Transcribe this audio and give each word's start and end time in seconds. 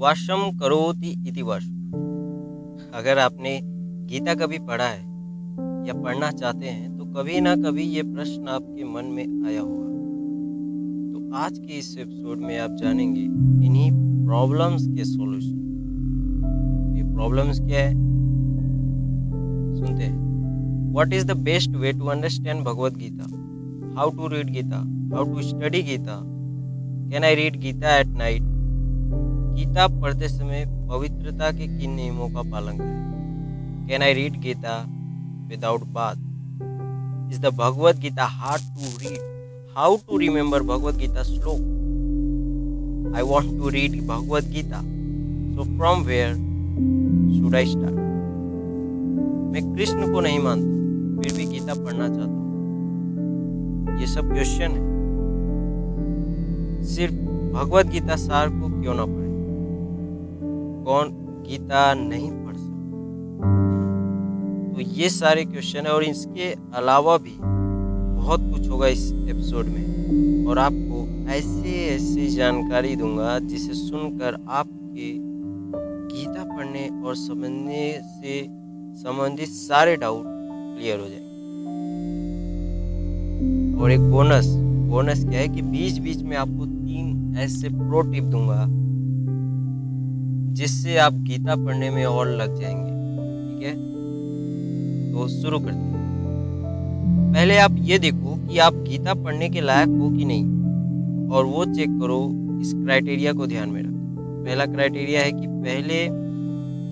वाशम 0.00 0.42
करोति 0.58 1.08
इति 1.28 1.42
वाशु 1.42 1.72
अगर 2.94 3.18
आपने 3.18 3.60
गीता 4.10 4.34
कभी 4.34 4.58
पढ़ा 4.58 4.84
है 4.84 5.00
या 5.88 5.94
पढ़ना 5.94 6.30
चाहते 6.30 6.66
हैं 6.66 6.98
तो 6.98 7.04
कभी 7.04 7.40
ना 7.40 7.54
कभी 7.56 7.82
ये 7.82 8.02
प्रश्न 8.02 8.48
आपके 8.48 8.84
मन 8.84 9.04
में 9.04 9.48
आया 9.48 9.60
होगा। 9.60 9.88
तो 11.12 11.34
आज 11.36 11.58
के 11.58 11.78
इस 11.78 11.96
एपिसोड 11.98 12.38
में 12.38 12.58
आप 12.58 12.70
जानेंगे 12.70 13.20
इन्हीं 13.66 13.90
प्रॉब्लम्स 14.26 14.86
के 14.86 15.04
सॉल्यूशन 15.04 15.58
ये 16.96 17.02
प्रॉब्लम्स 17.14 17.60
क्या 17.60 17.80
है? 17.80 17.92
सुनते 19.76 20.02
हैं। 20.02 20.92
What 20.92 21.12
is 21.12 21.26
the 21.26 21.36
best 21.40 21.76
way 21.76 21.92
to 21.92 22.06
understand 22.06 22.64
Bhagavad 22.64 22.96
Gita 22.96 23.26
how 23.96 24.10
to 24.10 24.28
read 24.28 24.50
Gita 24.50 24.78
how 25.14 25.24
to 25.24 25.42
study 25.42 25.82
Gita 25.82 26.20
can 27.10 27.24
I 27.24 27.34
read 27.34 27.60
Gita 27.60 27.96
at 27.98 28.06
night 28.06 28.49
Gita 29.60 29.86
पढ़ते 30.00 30.28
समय 30.28 30.64
पवित्रता 30.90 31.50
के 31.52 31.66
किन 31.68 31.90
नियमों 31.94 32.28
का 32.28 32.42
पालन 32.50 32.78
करें? 32.78 33.88
Can 33.88 34.02
I 34.02 34.12
read 34.14 34.38
Gita 34.40 34.76
without 35.48 35.82
bath 35.96 36.18
is 37.32 37.40
the 37.40 37.46
Bhagavad 37.58 37.96
Gita 37.96 38.24
hard 38.30 38.62
to 38.76 38.86
read 39.00 39.18
how 39.76 39.96
to 40.08 40.18
remember 40.18 40.62
Bhagavad 40.62 40.94
Gita 40.94 41.22
shloka 41.22 41.60
I 43.16 43.22
want 43.22 43.48
to 43.58 43.68
read 43.68 44.00
Bhagavad 44.08 44.44
Gita 44.54 44.80
so 45.54 45.62
from 45.76 45.98
where 46.04 46.32
should 47.36 47.54
I 47.54 47.66
start 47.66 47.98
मैं 49.52 49.62
कृष्ण 49.74 50.12
को 50.12 50.20
नहीं 50.20 50.38
मानता, 50.38 51.22
फिर 51.22 51.30
भी 51.36 51.44
गीता 51.52 51.74
पढ़ना 51.74 52.06
चाहता 52.08 52.22
हूँ। 52.24 54.00
ये 54.00 54.06
सब 54.06 54.32
क्वेश्चन 54.32 54.70
है। 54.72 54.82
सिर्फ़ 56.86 57.14
भगवत 57.54 57.86
गीता 57.86 58.16
सार 58.18 58.48
को 58.48 58.80
क्यों 58.82 58.94
ना 58.94 59.04
पढ़े? 59.04 59.19
कौन 60.84 61.10
गीता 61.48 61.94
नहीं 61.94 62.30
पढ़ 62.30 62.56
सकता। 62.56 62.78
तो 64.74 64.80
ये 64.80 65.08
सारे 65.08 65.44
क्वेश्चन 65.44 65.80
है 65.80 65.92
और 65.92 66.04
इसके 66.04 66.52
अलावा 66.74 67.16
भी 67.18 67.36
बहुत 68.20 68.40
कुछ 68.52 68.68
होगा 68.68 68.86
इस 68.86 69.12
एपिसोड 69.12 69.66
में। 69.66 70.46
और 70.46 70.58
आपको 70.58 71.28
ऐसे 71.30 71.86
ऐसी 71.86 72.28
जानकारी 72.28 72.96
दूँगा 72.96 73.38
जिसे 73.38 73.74
सुनकर 73.74 74.46
आपके 74.48 75.12
गीता 76.16 76.44
पढ़ने 76.44 76.88
और 77.04 77.14
समझने 77.16 77.92
से 78.02 78.46
संबंधित 79.00 79.48
सारे 79.48 79.96
डाउट 79.96 80.24
क्लियर 80.26 81.00
हो 81.00 81.06
जाएँगे। 81.08 81.28
और 83.82 83.90
एक 83.90 84.00
बोनस 84.00 84.46
बोनस 84.90 85.24
क्या 85.24 85.40
है 85.40 85.48
कि 85.48 85.62
बीच 85.62 85.98
बीच 85.98 86.22
में 86.22 86.36
आपको 86.36 86.66
तीन 86.66 87.34
ऐसे 87.38 87.68
प्रो 87.68 88.00
टिप 88.00 88.24
दूँगा। 88.24 88.79
जिससे 90.50 90.96
आप 90.96 91.12
गीता 91.12 91.56
पढ़ने 91.56 91.90
में 91.90 92.04
और 92.04 92.28
लग 92.28 92.60
जाएँगे। 92.60 92.90
ठीक 92.90 93.66
है? 93.66 93.74
तो 95.12 95.28
शुरू 95.28 95.58
करते 95.58 95.76
हैं। 95.76 95.90
पहले 97.34 97.58
आप 97.58 97.76
ये 97.78 97.98
देखो 97.98 98.48
कि 98.48 98.58
आप 98.58 98.74
गीता 98.74 99.14
पढ़ने 99.14 99.48
के 99.48 99.60
लायक 99.60 99.88
हो 99.88 100.10
कि 100.10 100.24
नहीं, 100.24 100.44
और 101.28 101.44
वो 101.44 101.64
चेक 101.64 101.90
करो 101.90 102.30
इस 102.60 102.72
क्राइटेरिया 102.74 103.32
को 103.32 103.46
ध्यान 103.46 103.68
में 103.68 103.82
रखो। 103.82 104.44
पहला 104.44 104.66
क्राइटेरिया 104.66 105.20
है 105.20 105.32
कि 105.32 105.46
पहले 105.46 106.04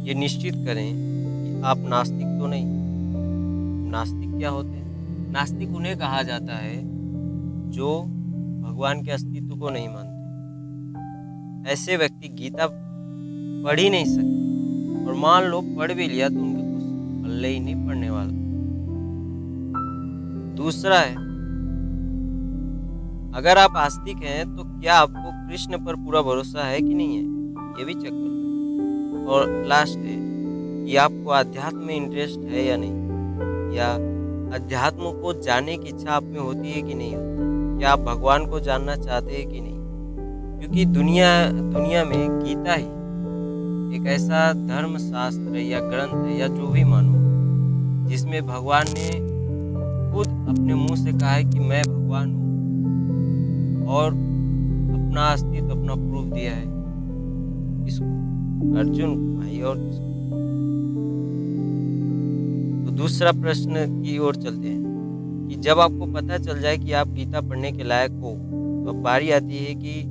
ये 0.08 0.14
निश्चित 0.14 0.54
करें 0.54 0.94
कि 0.94 1.62
आप 1.62 1.78
नास्तिक 1.78 2.26
तो 2.26 2.46
नहीं। 2.46 2.64
नास्तिक 3.90 4.38
क्या 4.38 4.50
होते 4.50 4.68
हैं? 4.68 4.88
नास्तिक 5.32 5.76
उन्हें 5.76 5.96
कहा 5.96 6.22
जाता 6.22 6.56
है 6.56 6.82
जो 7.70 8.02
भगवान 8.60 9.02
के 9.02 9.10
अस्तित्व 9.10 9.56
को 9.56 9.70
नहीं 9.70 9.88
मानते। 9.88 10.18
ऐसे 11.72 11.96
व्यक्ति 11.96 12.28
गीता 12.28 12.66
पढ़ 13.64 13.80
ही 13.80 13.90
नहीं 13.90 14.04
सकते। 14.04 15.06
और 15.06 15.14
मान 15.14 15.44
लो, 15.44 15.60
पढ़ 15.60 15.92
भी 15.92 16.08
लिया 16.08 16.28
तो 16.28 16.34
उनके 16.34 16.62
कुछ 16.62 16.82
पल्ले 17.24 17.48
ही 17.48 17.60
नहीं 17.60 17.86
पढ़ने 17.86 18.10
वाला। 18.10 18.30
दूसरा 20.56 20.98
है, 20.98 21.14
अगर 23.34 23.58
आप 23.58 23.76
आस्तिक 23.76 24.16
हैं 24.16 24.56
तो 24.56 24.64
क्या 24.80 24.94
आपको 24.94 25.48
कृष्ण 25.48 25.78
पर 25.78 25.96
पूरा 25.96 26.22
भरोसा 26.22 26.64
है 26.64 26.80
कि 26.80 26.94
नहीं 26.94 27.16
है? 27.16 27.22
ये 27.78 27.84
भी 27.84 27.94
चेक 27.94 28.10
करो। 28.12 29.30
और 29.30 29.64
लास्ट 29.66 29.98
है, 29.98 30.16
कि 30.86 30.96
आपको 30.96 31.30
अध्यात्म 31.30 31.78
में 31.78 31.94
इंटरेस्ट 31.94 32.38
है 32.38 32.66
या 32.66 32.76
नहीं? 32.76 33.08
या 33.76 33.94
अध्यात्म 34.54 34.98
को 34.98 35.32
जानने 35.42 35.76
की 35.76 35.88
इच्छा 35.88 36.12
आप 36.12 36.22
में 36.22 36.40
होती 36.40 36.72
है 36.72 36.82
कि 36.82 36.94
नहीं 36.94 37.14
होती? 37.14 37.78
क्या 37.78 37.90
आप 37.90 37.98
भगवान 37.98 38.46
को 38.46 38.60
जानना 38.60 38.96
चाहते 38.96 39.32
हैं 39.32 39.48
कि 39.48 39.60
नहीं? 39.60 39.78
क्योंकि 40.60 40.84
दुनिया 40.84 41.50
दुनिया 41.50 42.04
में 42.04 42.40
गीता 42.40 42.74
ही 42.74 42.97
एक 43.94 44.06
ऐसा 44.06 44.52
धर्म 44.52 44.98
शास्त्र 44.98 45.56
या 45.56 45.80
ग्रंथ 45.80 46.40
या 46.40 46.46
जो 46.46 46.66
भी 46.66 46.84
मानो, 46.84 47.14
जिसमें 48.08 48.46
भगवान 48.46 48.84
ने 48.88 49.38
खुद 50.12 50.26
अपने 50.26 50.74
मुँह 50.74 50.96
से 50.96 51.12
कहा 51.12 51.30
है 51.30 51.44
कि 51.44 51.58
मैं 51.58 51.82
भगवान 51.82 52.32
हूँ 52.32 52.48
और 53.86 54.10
अपना 54.92 55.26
अस्तित्व, 55.26 55.70
अपना 55.70 55.94
प्रूफ 55.94 56.24
दिया 56.24 56.52
है 56.52 56.64
किसको 57.84 58.04
अर्जुन 58.78 59.36
भाई 59.36 59.60
और 59.60 59.76
तो 62.86 62.96
दूसरा 62.96 63.32
प्रश्न 63.32 64.02
की 64.02 64.18
ओर 64.18 64.36
चलते 64.36 64.68
हैं 64.68 64.88
कि 65.48 65.56
जब 65.56 65.78
आपको 65.78 66.06
पता 66.06 66.38
चल 66.38 66.60
जाए 66.60 66.78
कि 66.78 66.92
आप 66.92 67.08
गीता 67.08 67.40
पढ़ने 67.40 67.72
के 67.72 67.84
लायक 67.84 68.10
हो 68.10 68.32
तो 68.86 68.92
बारी 68.92 69.30
आती 69.30 69.64
है 69.64 69.74
कि 69.74 70.04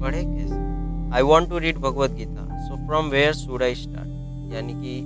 पढ़े 0.00 0.24
कैसे? 0.24 0.65
I 1.14 1.22
want 1.22 1.48
to 1.50 1.58
read 1.58 1.76
Bhagavad 1.78 2.10
Gita 2.10 2.46
so 2.60 2.76
from 2.86 3.06
where 3.06 3.32
should 3.32 3.62
I 3.62 3.74
start 3.74 4.54
यानी 4.54 4.72
कि 4.72 4.98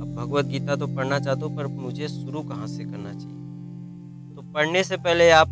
अब 0.00 0.14
भगवत 0.16 0.44
गीता 0.44 0.76
तो 0.76 0.86
पढ़ना 0.86 1.18
चाहता 1.18 1.46
हूँ, 1.46 1.56
पर 1.56 1.66
मुझे 1.66 2.08
शुरू 2.08 2.40
कहाँ 2.40 2.66
से 2.66 2.84
करना 2.84 3.12
चाहिए? 3.12 4.34
तो 4.36 4.42
पढ़ने 4.52 4.82
से 4.84 4.96
पहले 4.96 5.30
आप 5.30 5.48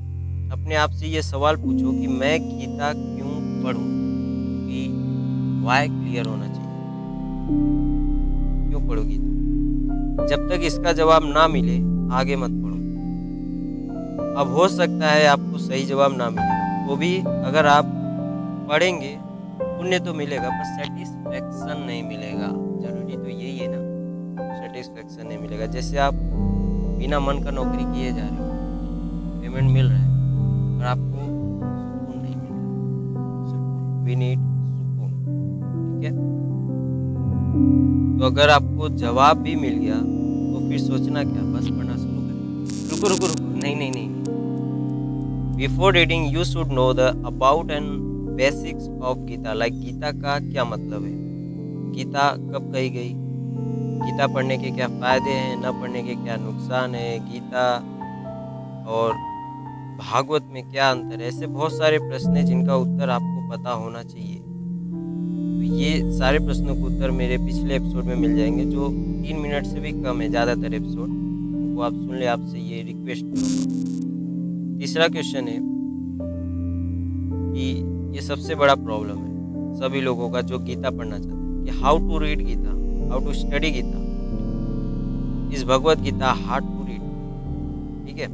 अपने 0.52 0.74
आप 0.74 0.91
से 0.91 1.06
ये 1.06 1.22
सवाल 1.22 1.56
पूछो 1.56 1.92
कि 1.92 2.06
मैं 2.06 2.38
गीता 2.42 2.92
क्यों 2.92 3.62
पढ़ूँ? 3.64 3.86
कि 4.66 4.88
वाई 5.66 5.88
क्लियर 5.88 6.26
होना 6.26 6.46
चाहिए? 6.46 6.70
क्यों 8.68 8.88
पढ़ो 8.88 9.02
गीता? 9.02 10.26
जब 10.26 10.48
तक 10.48 10.60
इसका 10.62 10.92
जवाब 10.92 11.22
ना 11.24 11.48
मिले, 11.48 11.76
आगे 12.14 12.36
मत 12.36 12.50
पढ़ो। 12.50 12.76
अब 14.41 14.52
हो 14.52 14.68
सकता 14.68 15.10
है 15.10 15.26
आपको 15.26 15.58
सही 15.58 15.84
जवाब 15.84 16.16
ना 16.16 16.30
मिले। 16.30 16.86
वो 16.86 16.96
भी 16.96 17.16
अगर 17.18 17.66
आप 17.66 17.84
पढ़ेंगे 18.70 19.16
पुण्य 19.82 19.98
तो 19.98 20.12
मिलेगा, 20.15 20.48
पर 20.48 20.65
सेटिस्फेक्शन 20.65 21.81
नहीं 21.87 22.03
मिलेगा। 22.03 22.48
ज़रूरी 22.82 23.16
तो 23.16 23.28
यही 23.28 23.56
है 23.59 23.69
ना 23.70 23.78
सेटिस्फेक्शन 24.59 25.26
नहीं 25.28 25.38
मिलेगा। 25.38 25.66
जैसे 25.66 25.97
आप 25.98 26.15
बिना 26.98 27.19
मन 27.20 27.43
का 27.44 27.50
नौकरी 27.50 27.84
किए 27.84 28.12
जा 28.12 28.22
रहे 28.22 28.37
हो 28.37 28.44
पेमेंट 29.41 29.71
मिल 29.71 29.87
रहा 29.87 29.98
है 29.98 30.06
और 30.76 30.84
आपको 30.84 31.25
सुकून 31.81 32.21
नहीं 32.22 32.37
मिल 32.37 32.53
रहा। 32.53 34.04
वी 34.04 34.15
नीड 34.16 34.38
सुकून, 34.69 35.10
ठीक 35.91 36.04
है? 36.04 36.12
तो 38.19 38.22
अगर 38.26 38.50
आपको 38.50 38.88
जवाब 38.98 39.42
भी 39.42 39.56
मिल 39.56 39.76
गया 39.78 39.97
तो 39.97 40.69
फिर 40.69 40.78
सोचना 40.78 41.25
क्या, 41.25 41.42
बस 41.56 41.69
पढ़ना 41.69 41.97
शुरू 41.97 42.21
करें। 42.21 42.38
रुको 42.92 43.09
रुको 43.09 43.26
रुको, 43.26 43.50
नहीं 43.59 43.76
नहीं 43.76 43.91
नहीं। 43.91 44.09
Before 45.56 45.92
reading 45.94 46.32
you 46.34 46.44
should 46.44 46.72
know 46.72 46.92
the 46.94 47.12
about 47.26 47.71
and 47.71 48.11
basics 48.37 48.88
of 49.03 49.19
Gita. 49.19 49.53
Like 49.53 49.81
Gita 49.81 50.12
का 50.12 50.38
क्या 50.38 50.65
मतलब 50.65 51.04
है? 51.04 51.12
गीता 51.93 52.31
कब 52.31 52.72
कही 52.72 52.91
गई? 52.91 53.12
गीता 54.03 54.26
पढ़ने 54.26 54.59
के 54.59 54.70
क्या 54.70 54.88
फ़ायदे 54.88 55.31
हैं? 55.31 55.56
न 55.59 55.81
पढ़ने 55.81 56.03
के 56.03 56.15
क्या 56.15 56.37
नुकसान 56.37 56.95
है? 56.95 57.33
गीता 57.33 57.77
और 58.89 59.12
भागवत 59.98 60.42
में 60.53 60.71
क्या 60.71 60.91
अंतर 60.91 61.21
है? 61.21 61.28
ऐसे 61.28 61.47
बहुत 61.47 61.72
सारे 61.72 61.98
प्रश्न 61.98 62.36
हैं 62.36 62.47
जिनका 62.47 62.77
उत्तर 62.77 63.10
आपको 63.10 63.51
पता 63.51 63.71
होना 63.71 64.03
चाहिए। 64.03 64.36
तो 64.36 65.62
ये 65.62 66.18
सारे 66.18 66.39
प्रश्नों 66.39 66.74
के 66.74 66.83
उत्तर 66.83 67.10
मेरे 67.10 67.39
पिछले 67.39 67.77
एपिसोड 67.77 68.04
में 68.04 68.16
मिल 68.16 68.36
जाएँगे, 68.36 68.65
जो 68.65 68.89
तीन 68.89 69.36
मिनट 69.36 69.66
से 69.66 69.80
भी 69.80 69.92
कम 69.92 70.21
है, 70.21 70.28
ज़्यादातर 70.28 70.74
एपिसोड 70.74 71.09
उनको 71.09 71.83
आप 71.83 71.92
सुन 71.92 72.16
ले, 72.16 72.27
आपसे 72.27 72.59
ये 72.59 72.83
रिक्वेस्ट 72.83 73.24
तीसरा 74.80 75.09
क्वेश्चन 75.09 75.48
है 75.48 75.59
कि 77.54 77.91
ये 78.12 78.20
सबसे 78.20 78.54
बड़ा 78.54 78.74
प्रॉब्लम 78.74 79.18
है 79.18 79.30
सभी 79.80 80.00
लोगों 80.00 80.30
का 80.30 80.41
जो 80.41 80.59
गीता 80.59 80.91
पढ़ना 80.91 81.18
चाहते 81.18 81.30
हैं 81.30 81.64
कि 81.64 81.70
how 81.80 81.98
to 81.98 82.18
read 82.18 82.44
Gita 82.47 82.70
how 83.10 83.24
to 83.24 83.32
study 83.32 83.70
Gita. 83.70 83.98
Is 85.54 85.64
Bhagavad 85.64 85.98
Gita 85.98 86.32
hard 86.41 86.64
to 86.64 86.84
read 86.86 87.03
ठीक 88.06 88.18
है? 88.18 88.26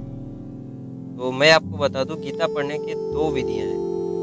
तो 1.18 1.30
मैं 1.32 1.50
आपको 1.52 1.78
बता 1.78 2.04
दूँ, 2.04 2.16
गीता 2.16 2.46
पढ़ने 2.46 2.78
के 2.78 2.94
दो 2.94 3.30
विधियाँ 3.30 3.66
हैं। 3.66 3.78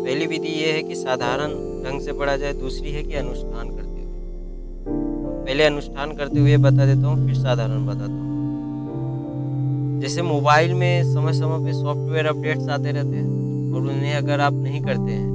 पहली 0.06 0.25
विधि 0.28 0.48
ये 0.50 0.72
है 0.72 0.81
कि 0.84 0.96
साधारण 0.96 1.52
ढंग 1.84 2.01
से 2.01 2.13
पढ़ा 2.13 2.36
जाए, 2.38 2.54
दूसरी 2.54 2.92
है 2.92 3.04
कि 3.04 3.13
अनुष्ठान 3.13 3.69
करते 3.69 3.90
हुए। 3.92 5.46
पहले 5.46 5.63
अनुष्ठान 5.63 6.12
करते 6.12 6.40
हुए 6.40 6.58
बता 6.58 6.86
देता 6.86 7.08
हूँ, 7.08 7.25
फिर 7.28 7.36
साधारण 7.36 7.86
बताता 7.86 8.13
हूँ। 8.13 10.01
जैसे 10.01 10.22
मोबाइल 10.22 10.74
में 10.74 11.13
समय 11.13 11.34
समय 11.34 11.66
पे 11.66 11.74
सॉफ्टवेयर 11.74 12.25
अपडेट्स 12.25 12.69
आते 12.69 12.92
रहते 12.92 13.16
हैं 13.18 13.74
और 13.74 13.81
उन्हें 13.81 14.16
अगर 14.16 14.40
आप 14.40 14.54
नहीं 14.54 14.81
करते 14.81 15.12
हैं 15.12 15.35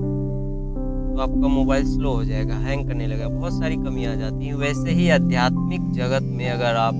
तो 1.10 1.18
आपका 1.20 1.48
मोबाइल 1.48 1.84
स्लो 1.86 2.12
हो 2.12 2.24
जाएगा, 2.24 2.54
हैंग 2.56 2.86
करने 2.88 3.06
लगेगा। 3.06 3.28
बहुत 3.28 3.52
सारी 3.52 3.76
कमी 3.76 4.04
आ 4.04 4.14
जाती 4.14 4.46
हैं। 4.46 4.54
वैसे 4.56 4.90
ही 4.90 5.08
आध्यात्मिक 5.10 5.90
जगत 5.92 6.22
में 6.30 6.48
अगर 6.50 6.76
आप 6.78 6.94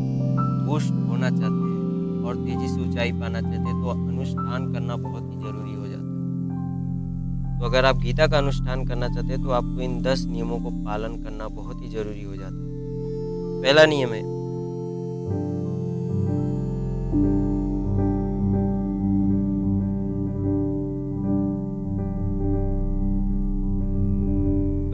पुष्ट 0.68 0.92
होना 1.08 1.30
चाहते 1.30 1.44
हैं 1.44 2.24
और 2.24 2.36
तेज़ी 2.36 2.68
से 2.68 2.80
ऊंचाई 2.80 3.12
पाना 3.12 3.40
चाहते 3.40 3.56
हैं 3.58 3.80
तो 3.82 3.88
अनुष्ठान 3.90 4.72
करना 4.72 4.96
बहुत 4.98 5.22
ही 5.22 5.36
ज़रूरी 5.38 5.74
हो 5.74 5.86
जाता 5.86 6.02
है। 6.02 7.58
तो 7.60 7.66
अगर 7.66 7.84
आप 7.84 7.96
गीता 7.96 8.26
का 8.26 8.38
अनुष्ठान 8.38 8.84
करना 8.86 9.08
चाहते 9.08 9.28
हैं 9.28 9.42
तो 9.42 9.50
आपको 9.50 9.80
इन 9.80 10.00
दस 10.02 10.24
नियमों 10.26 10.58
को 10.58 10.70
पालन 10.84 11.22
करना 11.22 11.48
बहुत 11.54 11.82
ही 11.82 11.88
ज़रूरी 11.88 12.22
हो 12.24 12.36
जाता 12.36 12.54
है। 12.56 13.62
पहला 13.62 13.86
नियम 13.86 14.12
है 14.12 14.22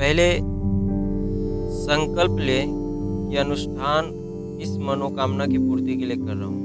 पहले 0.06 0.40
संकल्प 1.74 2.36
ले 2.40 2.64
कि 3.30 3.36
अनुष्ठान 3.36 4.04
इस 4.62 4.78
मनोकामना 4.78 5.46
की 5.46 5.58
पूर्ति 5.58 5.96
के 5.96 6.04
लिए 6.04 6.16
कर 6.16 6.34
रहा 6.34 6.46
हूँ। 6.46 6.58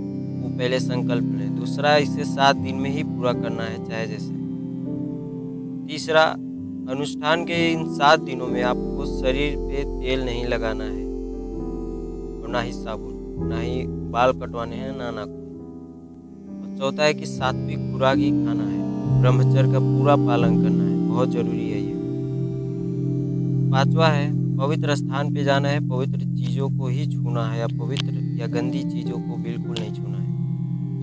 वो 0.43 0.57
पहले 0.57 0.79
संकल्प 0.79 1.35
ले। 1.38 1.45
दूसरा, 1.45 1.97
इसे 1.97 2.23
सात 2.23 2.55
दिन 2.55 2.75
में 2.75 2.89
ही 2.89 3.03
पूरा 3.03 3.33
करना 3.33 3.63
है, 3.63 3.89
चाहे 3.89 4.07
जैसे। 4.07 4.33
तीसरा, 5.88 6.23
अनुष्ठान 6.95 7.43
के 7.43 7.71
इन 7.71 7.85
सात 7.85 8.19
दिनों 8.19 8.47
में 8.47 8.63
आपको 8.63 9.21
शरीर 9.21 9.55
पे 9.57 9.83
तेल 9.83 10.25
नहीं 10.25 10.45
लगाना 10.45 10.83
है। 10.83 11.05
और 12.41 12.49
ना 12.49 12.61
ही 12.61 12.71
साबुन, 12.71 13.47
ना 13.47 13.59
ही 13.59 13.88
बाल 13.88 14.31
कटवाने 14.31 14.75
हैं, 14.75 14.97
ना 14.97 15.11
नाखून। 15.11 15.41
और 16.63 16.77
चौथा 16.79 17.03
है 17.03 17.13
कि 17.13 17.25
सात्विक 17.25 17.93
खुराक 17.93 18.17
ही 18.17 18.31
खाना 18.31 18.63
है। 18.63 18.81
ब्रह्मचर्य 19.21 19.71
का 19.71 19.79
पूरा 19.79 20.15
पालन 20.15 20.63
करना 20.63 20.83
है। 20.83 21.07
बहुत 21.07 21.29
ज़रूरी 21.29 21.71
है 21.71 21.81
ये। 21.81 21.90
पांचवा 23.71 24.07
है, 24.07 24.57
पवित्र 24.57 24.95
स्थान 24.95 25.33
पे 25.33 25.44
जाना 25.44 25.69
है, 25.69 25.89
पवित्र 25.89 26.18
चीज़ों 26.18 26.69
को 26.69 26.88
ही 26.88 27.06
छूना 27.06 27.45
है 27.45 27.59
या 27.59 27.68
पवित्र 27.68 28.38
या 28.39 28.47
गंदी 28.47 28.83
चीज़ों 28.83 29.18
को 29.18 29.35
बिल्कुल 29.38 29.75
नहीं 29.79 29.94
छूना 29.94 30.18
है। 30.18 30.21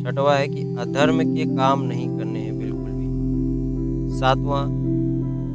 छठवा 0.05 0.35
है 0.35 0.49
कि 0.49 0.63
अधर्म 0.63 1.35
के 1.35 1.57
काम 1.57 1.83
नहीं 1.83 2.19
करने 2.19 2.39
हैं, 2.39 2.59
बिल्कुल 2.59 2.79
भी। 2.79 3.09
सातवां, 4.19 4.67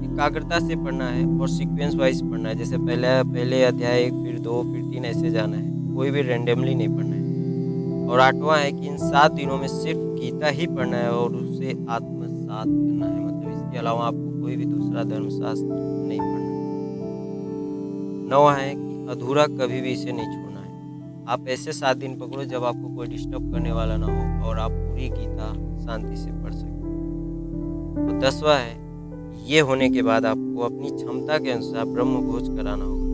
एकाग्रता 0.03 0.59
से 0.59 0.75
पढ़ना 0.75 1.07
है 1.07 1.39
और 1.39 1.49
सीक्वेंस 1.49 1.95
वाइज 1.95 2.21
पढ़ना 2.21 2.49
है। 2.49 2.55
जैसे 2.55 2.77
पहले 2.77 3.23
पहले 3.23 3.63
अध्याय 3.63 4.01
एक, 4.01 4.13
फिर 4.13 4.39
दो, 4.39 4.63
फिर 4.63 4.81
तीन, 4.81 5.05
ऐसे 5.05 5.29
जाना 5.29 5.57
है। 5.57 5.95
कोई 5.95 6.11
भी 6.11 6.21
रेंडमली 6.21 6.75
नहीं 6.75 6.89
पढ़ना 6.89 7.15
है। 7.15 7.23
और 8.07 8.19
आठवां 8.19 8.59
है 8.59 8.71
कि 8.71 8.87
इन 8.87 8.97
सात 8.97 9.31
दिनों 9.31 9.57
में 9.57 9.67
सिर्फ़ 9.67 9.99
गीता 9.99 10.47
ही 10.47 10.67
पढ़ना 10.67 10.97
है 10.97 11.11
और 11.11 11.35
उसे 11.35 11.85
आत्मसात 11.89 12.65
करना 12.65 13.05
है। 13.05 13.25
मतलब 13.25 13.51
इसके 13.51 13.77
अलावा 13.77 14.05
आपको 14.05 14.41
कोई 14.41 14.55
भी 14.55 14.65
दूसरा 14.65 15.03
धर्मशास्त्र 15.03 15.67
नहीं 16.07 16.19
पढ़ना। 16.19 16.42
नवा 18.33 18.53
है 18.53 18.75
कि 18.75 19.07
अधूरा 19.11 19.45
कभी 19.47 19.81
भी 19.81 19.89
इसे 19.89 20.11
नहीं 20.11 20.25
छोड़ना 20.25 20.59
है। 20.59 21.25
आप 21.27 21.47
ऐसे 21.47 21.71
सात 21.71 21.97
दिन 21.97 22.19
पकड़ो 22.19 22.43
जब 22.43 22.63
आपको 22.63 22.95
कोई 22.95 23.07
डिस्टर्ब 23.07 23.53
करने 23.53 23.71
वाला 23.71 23.97
ना 23.97 24.05
हो 24.05 24.49
और 24.49 24.59
आप 24.59 24.71
पूरी 24.71 25.09
गीता 25.09 25.53
शांति 25.79 26.15
से 26.17 26.31
पढ़ 26.31 26.53
सकें। 26.53 26.79
तो 27.95 28.27
दसवा 28.27 28.55
है, 28.55 28.77
ये 29.47 29.59
होने 29.59 29.89
के 29.89 30.01
बाद 30.01 30.25
आपको 30.25 30.61
अपनी 30.61 30.89
क्षमता 30.89 31.37
के 31.37 31.51
अनुसार 31.51 31.85
ब्रह्म 31.85 32.21
भोज 32.21 32.57
कराना 32.57 32.85
होगा। 32.85 33.11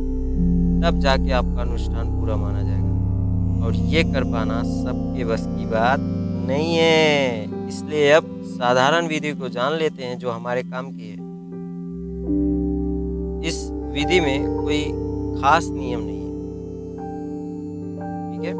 तब 0.81 0.99
जाके 0.99 1.31
आपका 1.31 1.61
अनुष्ठान 1.61 2.19
पूरा 2.19 2.35
माना 2.35 2.61
जाएगा। 2.61 3.65
और 3.65 3.75
ये 3.75 4.03
कर 4.03 4.23
पाना 4.23 4.63
सबके 4.63 5.25
बस 5.25 5.45
की 5.47 5.65
बात 5.65 5.99
नहीं 6.47 6.75
है। 6.75 7.67
इसलिए 7.67 8.11
अब 8.11 8.41
साधारण 8.45 9.07
विधि 9.07 9.31
को 9.31 9.49
जान 9.49 9.73
लेते 9.73 10.03
हैं 10.03 10.17
जो 10.17 10.31
हमारे 10.31 10.63
काम 10.63 10.91
की 10.91 11.09
है। 11.09 11.27
इस 13.47 13.69
विधि 13.71 14.19
में 14.19 14.63
कोई 14.63 15.08
खास 15.35 15.69
नियम 15.69 15.99
नहीं 15.99 16.21
है। 16.21 16.29
ठीक 18.31 18.43
है? 18.45 18.53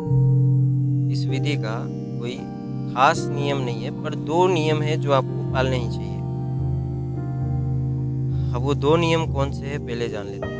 इस 1.12 1.26
विधि 1.26 1.56
का 1.56 1.76
कोई 2.20 2.36
खास 2.94 3.26
नियम 3.28 3.58
नहीं 3.58 3.84
है 3.84 3.92
पर 4.04 4.16
दो 4.16 4.48
नियम 4.48 4.82
है 4.82 4.98
जो 4.98 5.12
आपको 5.12 5.52
पालने 5.54 5.78
ही 5.78 5.90
चाहिए। 5.90 6.18
अब 8.56 8.62
वो 8.62 8.74
दो 8.74 8.96
नियम 8.96 9.26
कौन 9.26 9.52
से 9.52 9.66
हैं 9.66 9.80
पहले 9.86 10.10
जान 10.10 10.26
लेते 10.26 10.48
हैं। 10.48 10.60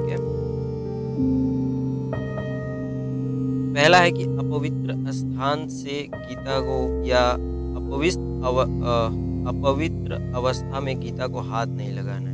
ठीक 0.00 0.10
है? 0.10 0.18
पहला 3.74 3.98
है 3.98 4.10
कि 4.10 4.24
अपवित्र 4.24 5.12
स्थान 5.12 5.68
से 5.68 6.02
गीता 6.14 6.60
को 6.60 7.04
या 7.04 7.24
अपवित्र 7.30 8.20
अव, 8.44 8.56
अपवित्र 9.48 10.32
अवस्था 10.36 10.80
में 10.80 11.00
गीता 11.00 11.26
को 11.26 11.40
हाथ 11.40 11.66
नहीं 11.66 11.92
लगाना 11.92 12.30
है। 12.30 12.33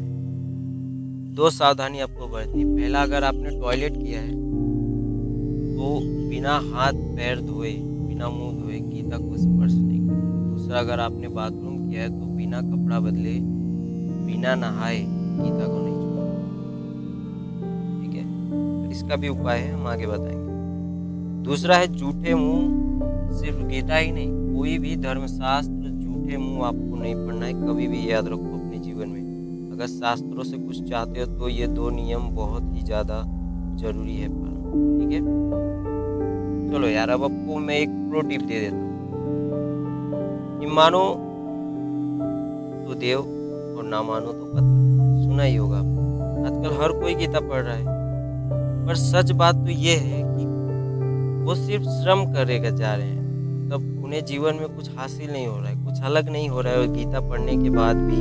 दो 1.40 1.48
सावधानी 1.50 2.00
आपको 2.00 2.26
बरतनी 2.28 2.64
पहला, 2.66 3.02
अगर 3.02 3.24
आपने 3.24 3.50
टॉयलेट 3.60 3.92
किया 3.92 4.20
है 4.20 4.32
तो 5.76 6.00
बिना 6.30 6.54
हाथ, 6.64 6.92
पैर 7.16 7.40
धोए, 7.40 7.70
बिना 8.08 8.28
मुँह 8.28 8.58
धोए 8.58 8.80
गीता 8.80 9.18
को 9.18 9.36
स्पर्श 9.36 9.72
नहीं 9.74 10.00
करना 10.00 10.50
दूसरा, 10.50 10.78
अगर 10.78 11.00
आपने 11.00 11.28
बाथरूम 11.30 11.78
किया 11.88 12.02
है 12.02 12.08
तो 12.10 12.26
बिना 12.26 12.60
कपड़ा 12.60 12.98
बदले, 13.00 13.32
बिना 14.26 14.54
नहाए 14.54 14.98
गीता 14.98 15.66
को 15.66 15.78
नहीं 15.78 15.94
छूना 15.94 16.26
ठीक 18.02 18.14
है? 18.14 18.90
इसका 18.90 19.16
भी 19.16 19.28
उपाय 19.28 19.58
है, 19.58 19.72
हम 19.72 19.86
आगे 19.86 20.06
बताएँगे। 20.06 21.42
दूसरा 21.44 21.76
है, 21.76 21.86
झूठे 21.88 22.34
मुँह 22.34 23.32
सिर्फ़ 23.40 23.64
गीता 23.64 23.96
ही 23.96 24.12
नहीं, 24.12 24.30
कोई 24.56 24.78
भी 24.78 24.96
धर्मशास्त्र, 24.98 25.88
झूठे 25.96 26.36
मुँह 26.36 26.66
आपको 26.66 26.96
नहीं 26.96 27.14
पढ़ना 27.16 27.46
है, 27.46 27.52
कभी 27.66 27.86
भी 27.88 28.10
याद 28.12 28.28
रखो। 28.28 28.49
अगर 29.80 29.88
शास्त्रों 29.88 30.44
से 30.44 30.56
कुछ 30.58 30.88
चाहते 30.88 31.20
हो 31.20 31.26
तो 31.38 31.48
ये 31.48 31.66
दो 31.66 31.90
नियम 31.90 32.22
बहुत 32.30 32.62
ही 32.72 32.82
ज़्यादा 32.82 33.20
ज़रूरी 33.76 34.16
है 34.16 34.26
ठीक 34.26 35.12
है? 35.12 35.20
चलो 36.72 36.88
यार, 36.88 37.10
अब 37.10 37.22
आपको 37.24 37.58
मैं 37.58 37.76
एक 37.76 37.88
प्रो 38.10 38.20
टिप 38.22 38.42
दे 38.42 38.58
देता 38.60 38.76
हूँ। 38.76 38.88
मानो 40.74 41.00
तो 42.84 42.94
देव 43.00 43.18
और 43.18 43.84
ना 43.84 44.02
मानो 44.02 44.32
तो 44.32 44.44
पता 44.46 45.22
सुना 45.22 45.42
ही 45.42 45.56
होगा 45.56 45.78
आजकल 45.78 46.76
हर 46.82 46.92
कोई 47.00 47.14
गीता 47.14 47.40
पढ़ 47.40 47.62
रहा 47.62 47.74
है। 47.74 47.84
पर 48.86 48.94
सच 48.96 49.32
बात 49.34 49.54
तो 49.56 49.70
ये 49.78 49.94
है 49.96 50.20
कि 50.26 50.44
वो 51.44 51.54
सिर्फ़ 51.56 51.88
श्रम 51.94 52.24
करेगा 52.34 52.70
जा 52.72 52.94
रहे 52.94 53.06
हैं। 53.06 53.68
तब 53.70 53.80
उन्हें 54.04 54.24
जीवन 54.26 54.54
में 54.54 54.68
कुछ 54.68 54.90
हासिल 54.96 55.32
नहीं 55.32 55.46
हो 55.46 55.56
रहा 55.58 55.68
है, 55.68 55.74
कुछ 55.84 56.02
अलग 56.02 56.28
नहीं 56.28 56.48
हो 56.48 56.60
रहा 56.60 56.72
है। 56.74 56.86
गीता 56.94 57.20
पढ़ने 57.30 57.56
के 57.56 57.70
बाद 57.70 57.96
भी 57.96 58.20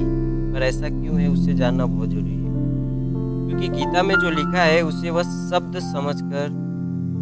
पर 0.53 0.63
ऐसा 0.63 0.89
क्यों 0.89 1.19
है 1.21 1.27
उससे 1.27 1.53
जानना 1.53 1.85
बहुत 1.85 2.09
ज़रूरी 2.09 2.31
है। 2.31 2.37
क्योंकि 3.49 3.67
गीता 3.69 4.03
में 4.03 4.15
जो 4.15 4.29
लिखा 4.29 4.61
है, 4.61 4.81
उसे 4.81 5.09
वह 5.09 5.23
शब्द 5.23 5.79
समझकर 5.83 6.49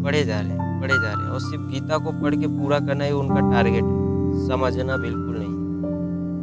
पढ़े 0.04 0.24
जा 0.24 0.40
रहे 0.40 0.50
हैं, 0.50 0.82
पढ़े 0.82 0.94
जा 0.94 1.12
रहे 1.14 1.24
हैं। 1.24 1.32
और 1.32 1.40
सिर्फ़ 1.40 1.64
गीता 1.64 1.98
को 1.98 2.12
पढ़ 2.22 2.36
के 2.36 2.48
पूरा 2.50 2.80
करना 2.80 3.04
ही 3.04 3.12
उनका 3.12 3.40
टारगेट 3.52 3.84
है। 3.84 4.48
समझना 4.48 4.98
बिल्कुल 4.98 5.36
नहीं 5.40 5.56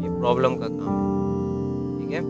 ये 0.03 0.19
प्रॉब्लम 0.19 0.55
का 0.55 0.69
काम 0.69 0.89
है। 0.89 1.99
ठीक 1.99 2.15
है? 2.15 2.21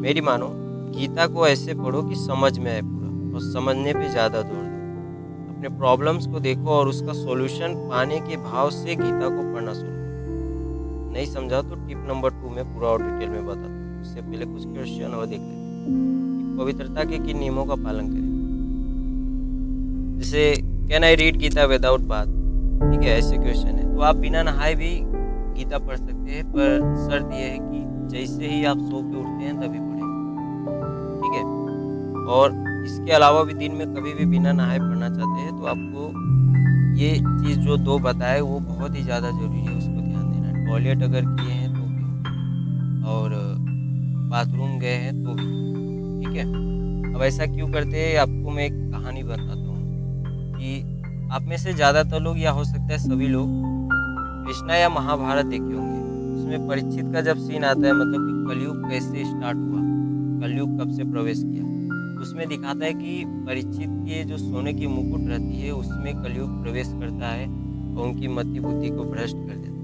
मेरी 0.00 0.20
मानो, 0.20 0.48
गीता 0.96 1.26
को 1.26 1.46
ऐसे 1.46 1.74
पढ़ो 1.74 2.02
कि 2.02 2.14
समझ 2.16 2.58
में 2.58 2.70
आए 2.72 2.82
पूरा, 2.82 3.34
और 3.34 3.40
समझने 3.52 3.92
पे 3.92 4.08
ज़्यादा 4.08 4.42
ज़ोर 4.42 4.64
दो। 4.64 5.54
अपने 5.54 5.68
प्रॉब्लम्स 5.78 6.26
को 6.26 6.40
देखो 6.40 6.70
और 6.70 6.88
उसका 6.88 7.12
सॉल्यूशन 7.12 7.74
पाने 7.90 8.20
के 8.20 8.36
भाव 8.44 8.70
से 8.70 8.94
गीता 8.94 9.28
को 9.28 9.54
पढ़ना 9.54 9.72
शुरू 9.72 9.90
करो। 9.90 10.05
नहीं 11.16 11.26
समझा 11.26 11.60
तो 11.62 11.74
टिप 11.76 11.98
नंबर 12.08 12.30
टू 12.30 12.48
में 12.50 12.64
पूरा 12.72 12.88
और 12.88 13.02
डिटेल 13.02 13.28
में 13.28 13.44
बताता 13.46 13.66
हूँ 13.66 14.00
उससे 14.00 14.20
पहले 14.20 14.46
कुछ 14.46 14.64
क्वेश्चन 14.64 15.14
और 15.14 15.26
देख 15.26 15.40
लेते 15.40 15.54
हैं 15.54 16.56
पवित्रता 16.58 17.04
के 17.04 17.18
किन 17.18 17.38
नियमों 17.38 17.64
का 17.66 17.74
पालन 17.76 18.08
करें। 18.08 18.26
जैसे 20.18 20.42
can 20.88 21.04
I 21.04 21.14
read 21.14 21.36
Gita 21.38 21.64
without 21.64 22.00
bath 22.10 22.26
ठीक 22.26 23.02
है, 23.02 23.16
ऐसे 23.18 23.36
क्वेश्चन 23.36 23.78
है। 23.78 23.94
तो 23.94 24.00
आप 24.00 24.16
बिना 24.16 24.42
नहाए 24.42 24.74
भी 24.74 24.90
गीता 25.56 25.78
पढ़ 25.78 25.96
सकते 25.96 26.30
हैं, 26.30 26.44
पर 26.52 26.66
शर्त 27.06 27.32
यह 27.32 27.46
है 27.46 27.58
कि 27.60 27.78
जैसे 28.10 28.44
ही 28.46 28.64
आप 28.64 28.78
सो 28.80 29.02
के 29.02 29.16
उठते 29.16 29.44
हैं, 29.44 29.54
तभी 29.56 29.78
पढ़ें। 29.78 30.06
ठीक 31.16 31.32
है? 31.34 31.44
और 32.34 32.46
इसके 32.84 33.12
अलावा 33.12 33.42
भी 33.42 33.54
दिन 33.54 33.72
में 33.72 33.86
कभी 33.94 34.12
भी 34.14 34.26
बिना 34.26 34.52
नहाए 34.52 34.78
पढ़ना 34.78 35.08
चाहते 35.08 35.40
हैं 35.40 35.56
तो 35.58 35.64
आपको 35.66 36.00
ये 37.00 37.10
चीज़ 37.16 37.58
जो 37.58 37.76
दो 37.76 37.98
बताए, 38.00 38.40
वो 38.40 38.60
बहुत 38.62 38.96
ही 38.96 39.02
ज़्यादा 39.02 39.30
ज़रूरी 39.30 39.60
है 39.60 39.74
है 39.74 39.95
टॉयलेट 40.66 41.02
अगर 41.02 41.24
किए 41.24 41.52
हैं 41.52 41.74
तो 41.74 41.80
भी। 41.80 43.04
और, 43.08 43.30
बाथरूम 44.30 44.78
गए 44.78 44.94
हैं 44.94 45.12
तो 45.24 45.34
भी। 45.34 45.44
ठीक 46.24 46.36
है? 46.36 46.44
अब 47.14 47.22
ऐसा 47.22 47.46
क्यों 47.46 47.68
करते 47.72 47.96
हैं? 47.96 48.16
आपको 48.18 48.50
मैं 48.50 48.64
एक 48.64 48.72
कहानी 48.92 49.22
बताता 49.22 49.52
हूँ 49.52 50.54
कि 50.58 50.80
आप 51.32 51.42
में 51.42 51.56
से 51.56 51.72
ज़्यादातर 51.72 52.20
लोग 52.20 52.38
या 52.38 52.50
हो 52.50 52.64
सकता 52.64 52.92
है 52.92 52.98
सभी 52.98 53.28
लोग 53.28 53.48
कृष्णा 54.46 54.76
या 54.76 54.88
महाभारत 54.88 55.46
देखे 55.46 55.74
होंगे। 55.74 56.40
उसमें 56.40 56.68
परीक्षित 56.68 57.12
का 57.12 57.20
जब 57.20 57.38
सीन 57.38 57.64
आता 57.64 57.86
है 57.86 57.92
मतलब 57.92 58.26
कि 58.26 58.54
कलयुग 58.54 58.90
कैसे 58.90 59.24
स्टार्ट 59.24 59.56
हुआ? 59.56 59.80
कलयुग 60.40 60.80
कब 60.80 60.90
से 60.90 61.04
प्रवेश 61.04 61.42
किया? 61.42 61.64
उसमें 62.22 62.48
दिखाता 62.48 62.84
है 62.86 62.92
कि 62.92 63.24
परीक्षित 63.46 63.88
के 63.88 64.22
जो 64.24 64.36
सोने 64.38 64.72
की 64.74 64.86
मुकुट 64.86 65.28
रहती 65.28 65.60
है, 65.60 65.70
उसमें 65.70 66.22
कलयुग 66.22 66.62
प्रवेश 66.62 66.86
करता 66.86 67.28
है 67.28 67.46
और 67.46 68.06
उनकी 68.08 68.28
मति 68.28 68.60
बुद्धि 68.60 68.88
को 68.88 69.04
भ्रष्ट 69.04 69.36
कर 69.36 69.54
देता 69.54 69.70
है। 69.70 69.75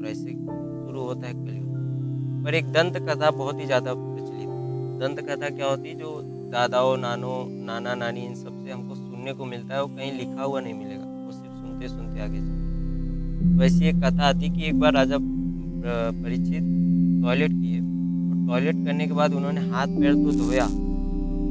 और 0.00 0.06
ऐसे 0.08 0.32
शुरू 0.32 1.00
होता 1.00 1.26
है 1.26 1.32
कलयुग। 1.34 2.44
पर 2.44 2.54
एक 2.54 2.72
दंत 2.72 2.96
कथा 3.08 3.30
बहुत 3.30 3.60
ही 3.60 3.66
ज़्यादा 3.66 3.94
प्रचलित 3.94 4.48
दंत 5.00 5.20
कथा 5.20 5.48
क्या 5.50 5.66
होती 5.66 5.88
है? 5.88 5.94
जो 5.94 6.20
दादाओं, 6.52 6.96
नानो, 6.96 7.34
नाना, 7.66 7.94
नानी, 7.94 8.20
इन 8.20 8.34
सबसे 8.34 8.70
हमको 8.70 8.94
सुनने 8.94 9.32
को 9.32 9.44
मिलता 9.44 9.74
है, 9.74 9.82
वो 9.82 9.88
कहीं 9.88 10.12
लिखा 10.12 10.42
हुआ 10.42 10.60
नहीं 10.60 10.74
मिलेगा। 10.74 11.04
वो 11.26 11.32
सिर्फ़ 11.32 11.54
सुनते 11.56 11.88
सुनते 11.88 12.20
आगे 12.20 12.38
चलते। 12.38 13.58
वैसी 13.58 13.86
एक 13.86 13.96
कथा 13.96 14.28
आती 14.28 14.50
कि 14.50 14.64
एक 14.64 14.80
बार 14.80 14.92
राजा 14.92 15.18
परीक्षित 15.20 16.64
टॉयलेट 17.22 17.52
किए। 17.52 17.78
और 17.80 18.46
टॉयलेट 18.48 18.84
करने 18.86 19.06
के 19.06 19.12
बाद 19.12 19.34
उन्होंने 19.34 19.60
हाथ, 19.60 19.86
पैर 20.00 20.14
तो 20.14 20.32
धोया, 20.32 20.66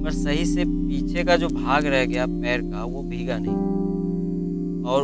पर 0.03 0.11
सही 0.11 0.45
से 0.45 0.65
पीछे 0.65 1.23
का 1.23 1.35
जो 1.35 1.47
भाग 1.47 1.85
रह 1.85 2.05
गया, 2.05 2.25
पैर 2.25 2.61
का, 2.61 2.83
वो 2.83 3.03
भीगा 3.03 3.37
नहीं। 3.39 4.83
और 4.85 5.03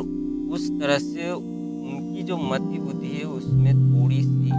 उस 0.53 0.69
तरह 0.79 0.97
से 0.97 1.31
उनकी 1.87 2.23
जो 2.23 2.37
मति 2.37 2.79
बुद्धि 2.79 3.07
है, 3.07 3.23
उसमें 3.25 3.73
थोड़ी 3.73 4.21
सी 4.21 4.51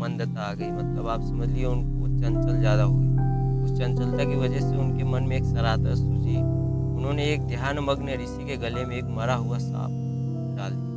मंदता 0.00 0.40
आ 0.40 0.52
गई। 0.54 0.70
मतलब 0.72 1.08
आप 1.08 1.22
समझ 1.22 1.48
लिए 1.48 1.64
उनको 1.64 2.08
चंचल 2.20 2.58
ज़्यादा 2.58 2.82
हो 2.82 2.94
गई। 2.94 3.64
उस 3.64 3.78
चंचलता 3.78 4.24
की 4.24 4.36
वजह 4.36 4.60
से 4.60 4.76
उनके 4.76 5.04
मन 5.04 5.22
में 5.22 5.36
एक 5.36 5.44
सराहता 5.44 5.94
सूझी 5.94 6.36
उन्होंने 6.36 7.24
एक 7.32 7.40
ध्यान 7.46 7.78
मग्न 7.80 8.08
ऋषि 8.20 8.44
के 8.46 8.56
गले 8.58 8.84
में 8.84 8.96
एक 8.96 9.04
मरा 9.16 9.34
हुआ 9.34 9.58
सांप 9.58 9.90
डाल 10.56 10.72
दिया। 10.72 10.90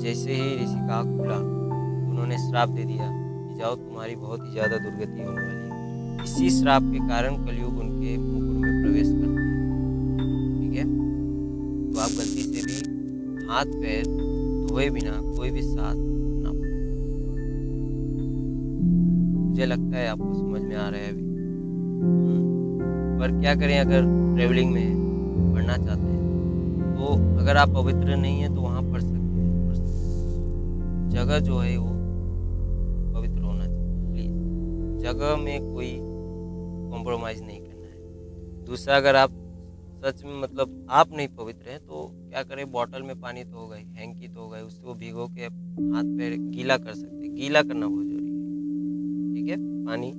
जैसे 0.00 0.32
ही 0.32 0.54
ऋषि 0.56 0.80
का 0.88 1.02
खुला, 1.04 1.36
उन्होंने 2.10 2.36
श्राप 2.38 2.68
दे 2.68 2.84
दिया 2.84 3.08
कि 3.08 3.54
जाओ, 3.58 3.74
तुम्हारी 3.76 4.14
बहुत 4.16 4.40
ही 4.40 4.50
ज़्यादा 4.52 4.76
दुर्गति 4.78 5.22
होने 5.22 5.42
वाली 5.42 5.62
है। 5.62 6.24
इसी 6.24 6.50
श्राप 6.50 6.82
के 6.82 6.98
कारण 7.08 7.44
कलयुग 7.46 7.78
उनके 7.78 8.16
मुकुट 8.18 8.56
में 8.56 8.82
प्रवेश 8.82 9.08
करता 9.08 9.37
हाथ 13.48 13.64
पैर 13.64 14.06
धोए 14.66 14.88
बिना 14.90 15.10
कोई 15.36 15.50
भी 15.50 15.62
साथ 15.62 15.94
ना 16.42 16.50
मुझे 19.48 19.66
लगता 19.66 19.98
है 19.98 20.08
आपको 20.08 20.34
समझ 20.34 20.60
में 20.62 20.76
आ 20.76 20.88
रहा 20.88 21.00
है 21.00 21.10
अभी। 21.10 21.22
हम्म, 21.22 22.40
पर 23.20 23.40
क्या 23.40 23.54
करें 23.54 23.78
अगर 23.78 24.02
ट्रेवलिंग 24.34 24.72
में 24.72 24.94
पढ़ना 25.54 25.76
चाहते 25.76 26.00
हैं? 26.00 26.18
तो 26.94 27.06
अगर 27.38 27.56
आप 27.56 27.68
पवित्र 27.68 28.16
नहीं 28.16 28.40
है 28.40 28.54
तो 28.54 28.60
वहाँ 28.60 28.82
पढ़ 28.82 29.00
सकते 29.00 29.14
हैं। 29.14 29.68
जगह 31.10 31.38
जो 31.38 31.58
है 31.58 31.76
वो 31.76 31.90
पवित्र 33.14 33.42
होना 33.42 33.66
चाहिए। 33.66 34.12
प्लीज़ 34.12 35.02
जगह 35.02 35.36
में 35.36 35.72
कोई 35.74 35.98
कॉम्प्रोमाइज़ 36.92 37.42
नहीं 37.42 37.60
करना 37.60 37.86
है। 37.86 38.64
दूसरा 38.66 38.96
अगर 38.96 39.16
आप 39.16 39.30
सच 39.98 40.22
में 40.24 40.40
मतलब 40.42 40.86
आप 40.90 41.16
नहीं 41.16 41.28
पवित्र 41.28 41.70
हैं 41.70 41.78
तो 41.78 42.02
क्या 42.30 42.42
करें? 42.42 42.70
बॉटल 42.72 43.02
में 43.02 43.20
पानी 43.20 43.42
तो 43.44 43.70
ही 43.74 43.82
हैंकी 43.94 44.28
तो 44.28 44.40
होगा 44.40 44.58
उसको 44.58 44.94
भिगो 44.94 45.26
के 45.28 45.42
हाथ 45.42 46.16
पैर 46.18 46.36
गीला 46.50 46.76
कर 46.76 46.94
सकते 46.94 47.26
हैं। 47.26 47.34
गीला 47.34 47.62
करना 47.62 47.86
बहुत 47.86 48.06
ज़रूरी 48.06 48.30
है। 48.30 49.34
ठीक 49.34 49.48
है? 49.50 49.56
पानी 49.86 50.10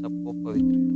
सबको 0.00 0.32
पवित्र 0.44 0.74
कर 0.74 0.94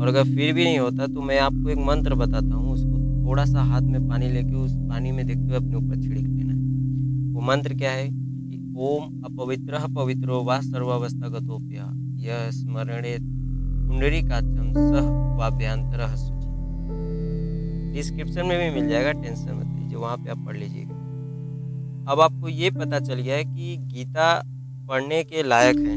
और 0.00 0.08
अगर 0.08 0.24
फिर 0.26 0.52
भी 0.54 0.64
नहीं 0.64 0.78
होता 0.78 1.06
तो 1.06 1.22
मैं 1.22 1.38
आपको 1.40 1.70
एक 1.70 1.78
मंत्र 1.78 2.14
बताता 2.14 2.54
हूँ, 2.54 2.72
उसको 2.72 3.26
थोड़ा 3.26 3.44
सा 3.44 3.62
हाथ 3.62 3.82
में 3.82 4.08
पानी 4.08 4.28
लेके 4.28 4.54
उस 4.54 4.72
पानी 4.88 5.12
में 5.12 5.26
देखते 5.26 5.42
हुए 5.42 5.56
अपने 5.56 5.76
ऊपर 5.76 6.00
छिड़क 6.02 6.22
देना 6.22 6.52
है। 6.52 7.32
वो 7.34 7.40
मंत्र 7.42 7.74
क्या 7.74 7.90
है? 7.90 8.08
कि 8.08 8.74
ओम 8.78 9.22
अपवित्र 9.24 9.86
पवित्रो 9.96 10.42
व 10.44 10.60
सर्वावस्था 10.62 11.28
गतोप्या 11.28 11.90
यह 12.24 12.50
स्मरणे 12.52 13.16
कुंडरी 13.20 14.22
काचम 14.22 14.72
सह 14.72 15.10
वाभ्यांतर 15.38 16.06
सूची 16.16 16.43
डिस्क्रिप्शन 17.94 18.46
में 18.46 18.58
भी 18.58 18.80
मिल 18.80 18.90
जाएगा 18.90 19.12
टेंशन 19.12 19.52
मत 19.52 19.80
लीजिए, 19.80 19.96
वहाँ 19.96 20.16
पे 20.16 20.30
आप 20.30 20.38
पढ़ 20.46 20.56
लीजिएगा। 20.56 20.94
अब 22.12 22.20
आपको 22.20 22.48
ये 22.48 22.70
पता 22.70 22.98
चल 22.98 23.14
गया 23.14 23.36
है 23.36 23.44
कि 23.44 23.76
गीता 23.76 24.42
पढ़ने 24.88 25.24
के 25.24 25.42
लायक 25.42 25.76
है 25.76 25.96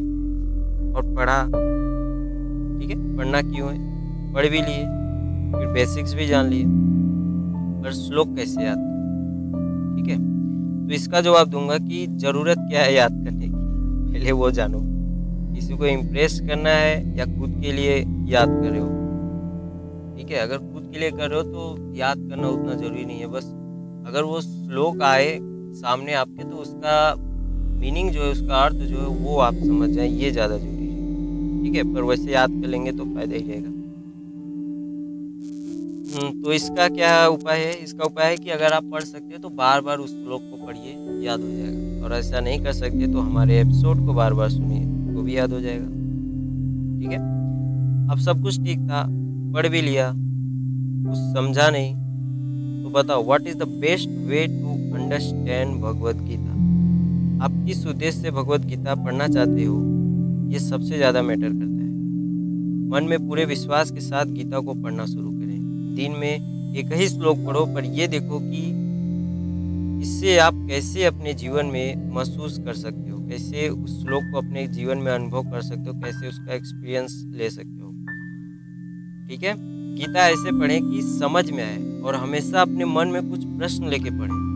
और 0.93 1.15
पढ़ा, 1.15 1.43
ठीक 2.79 2.89
है, 2.89 3.17
पढ़ना 3.17 3.41
क्यों 3.41 3.71
है? 3.71 3.77
पढ़ 4.33 4.45
भी 4.45 4.61
लिए, 4.61 4.83
फिर 5.51 5.67
बेसिक्स 5.67 6.13
भी 6.13 6.27
जान 6.27 6.45
लिए, 6.45 6.65
पर 7.83 7.93
श्लोक 7.93 8.35
कैसे 8.35 8.63
याद 8.63 8.77
ठीक 9.97 10.07
है? 10.07 10.17
तो 10.87 10.93
इसका 10.93 11.21
जवाब 11.21 11.47
दूँगा 11.47 11.77
कि 11.77 12.07
ज़रूरत 12.07 12.57
क्या 12.57 12.81
है 12.81 12.93
याद 12.93 13.11
करने 13.11 13.45
की? 13.45 13.51
पहले 14.13 14.31
वो 14.31 14.51
जानो, 14.51 14.79
किसी 15.55 15.77
को 15.77 15.85
इम्प्रेस 15.85 16.39
करना 16.39 16.69
है 16.69 17.17
या 17.17 17.25
खुद 17.25 17.61
के 17.61 17.71
लिए 17.71 17.97
याद 18.27 18.47
कर 18.47 18.69
रहे 18.69 18.79
हो? 18.79 19.06
ठीक 20.17 20.31
है, 20.31 20.37
अगर 20.39 20.57
खुद 20.57 20.89
के 20.91 20.99
लिए 20.99 21.11
कर 21.11 21.29
रहे 21.29 21.39
हो 21.39 21.43
तो 21.45 21.93
याद 21.95 22.17
करना 22.29 22.47
उतना 22.49 22.73
ज़रूरी 22.73 23.05
नहीं 23.05 23.19
है, 23.19 23.27
बस 23.27 23.45
अगर 24.07 24.23
वो 24.23 24.41
श्लोक 24.41 25.01
आए 25.03 25.37
सामने 25.75 26.13
आपके 26.15 26.43
तो 26.43 26.55
उसका 26.57 27.15
मीनिंग 27.79 28.09
जो 28.11 28.23
है, 28.23 28.29
उसका 28.31 28.55
अर्थ 28.55 28.75
जो 28.75 28.97
है, 28.97 29.07
वो 29.17 29.37
आप 29.39 29.53
समझ 29.55 29.89
जाए, 29.89 30.07
ये 30.07 30.31
ज़्यादा 30.31 30.57
ज़रूरी 30.57 30.85
है। 30.85 31.63
ठीक 31.63 31.75
है, 31.75 31.83
पर 31.93 32.03
वैसे 32.03 32.31
याद 32.31 32.49
कर 32.51 32.67
लेंगे 32.67 32.91
तो 32.91 33.05
फ़ायदा 33.05 33.35
ही 33.35 33.41
रहेगा। 33.41 33.75
तो 36.43 36.53
इसका 36.53 36.87
क्या 36.89 37.27
उपाय 37.27 37.59
है? 37.59 37.73
इसका 37.83 38.05
उपाय 38.05 38.29
है 38.29 38.37
कि 38.37 38.49
अगर 38.49 38.73
आप 38.73 38.83
पढ़ 38.91 39.03
सकते 39.03 39.33
हैं 39.33 39.41
तो 39.41 39.49
बार 39.51 39.81
बार 39.81 39.97
उस 39.99 40.11
श्लोक 40.11 40.41
को 40.41 40.65
पढ़िए, 40.65 40.93
याद 41.25 41.41
हो 41.41 41.49
जाएगा। 41.49 42.05
और 42.05 42.13
ऐसा 42.13 42.39
नहीं 42.39 42.63
कर 42.63 42.73
सकते 42.73 43.11
तो 43.13 43.19
हमारे 43.19 43.59
एपिसोड 43.61 44.05
को 44.05 44.13
बार 44.13 44.33
बार 44.33 44.49
सुनिए, 44.49 44.85
वो 45.13 45.21
भी 45.21 45.37
याद 45.37 45.53
हो 45.53 45.59
जाएगा। 45.61 45.87
ठीक 46.99 47.11
है? 47.11 47.19
अब 48.11 48.19
सब 48.19 48.41
कुछ 48.43 48.59
ठीक 48.59 48.79
था। 48.81 49.03
पढ़ 49.57 49.67
भी 49.67 49.81
लिया, 49.81 50.11
कुछ 50.13 51.17
समझा 51.35 51.69
नहीं। 51.69 51.93
तो 52.83 52.89
बताओ 52.89 53.23
what 53.25 53.47
is 53.47 53.55
the 53.57 53.63
best 53.63 54.09
way 54.09 54.45
to 54.47 54.73
understand 54.97 55.81
Bhagavad 55.81 56.15
Gita 56.15 56.51
आप 57.45 57.51
किस 57.67 57.85
उद्देश्य 57.87 58.21
से 58.21 58.31
भगवत 58.31 58.61
गीता 58.61 58.95
पढ़ना 58.95 59.27
चाहते 59.27 59.63
हो? 59.63 59.77
ये 60.51 60.59
सबसे 60.59 60.97
ज़्यादा 60.97 61.21
मैटर 61.21 61.49
करता 61.49 61.81
है। 61.83 61.89
मन 62.89 63.07
में 63.09 63.27
पूरे 63.27 63.45
विश्वास 63.45 63.91
के 63.91 64.01
साथ 64.01 64.25
गीता 64.25 64.59
को 64.59 64.73
पढ़ना 64.73 65.05
शुरू 65.05 65.31
करें। 65.31 65.95
दिन 65.95 66.11
में 66.11 66.73
एक 66.75 66.93
ही 66.93 67.07
श्लोक 67.07 67.37
पढ़ो, 67.37 67.65
पर 67.65 67.85
ये 67.85 68.07
देखो 68.07 68.39
कि 68.39 68.63
इससे 70.01 70.37
आप 70.37 70.53
कैसे 70.69 71.03
अपने 71.05 71.33
जीवन 71.33 71.65
में 71.65 72.13
महसूस 72.13 72.59
कर 72.59 72.73
सकते 72.73 73.09
हो? 73.09 73.19
कैसे 73.27 73.69
उस 73.69 74.01
श्लोक 74.01 74.23
को 74.31 74.37
अपने 74.37 74.67
जीवन 74.67 74.97
में 74.97 75.11
अनुभव 75.11 75.43
कर 75.43 75.61
सकते 75.61 75.89
हो? 75.89 75.99
कैसे 75.99 76.27
उसका 76.27 76.53
एक्सपीरियंस 76.53 77.23
ले 77.33 77.49
सकते 77.49 77.81
हो? 77.81 77.86
ठीक 79.29 79.43
है? 79.43 79.55
गीता 79.95 80.29
ऐसे 80.29 80.59
पढ़ें 80.59 80.91
कि 80.91 81.01
समझ 81.01 81.51
में 81.51 81.63
आए 81.63 82.01
और 82.01 82.15
हमेशा 82.15 82.61
अपने 82.61 82.85
मन 82.85 83.07
में 83.07 83.29
कुछ 83.29 83.45
प्रश्न 83.45 83.87
लेके 83.87 84.09
पढ़ें। 84.09 84.47